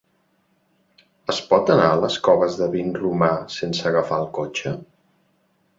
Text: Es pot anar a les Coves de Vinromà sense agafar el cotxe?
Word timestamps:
Es 1.33 1.41
pot 1.51 1.69
anar 1.75 1.89
a 1.97 2.01
les 2.05 2.17
Coves 2.29 2.59
de 2.63 2.71
Vinromà 2.77 3.31
sense 3.61 3.87
agafar 3.93 4.23
el 4.25 4.31
cotxe? 4.41 4.75